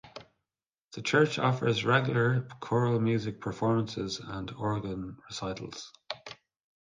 The 0.93 1.03
church 1.03 1.37
offers 1.37 1.85
regular 1.85 2.47
choral 2.59 2.99
music 2.99 3.39
performances 3.39 4.19
and 4.19 4.49
organ 4.55 5.15
recitals. 5.29 5.93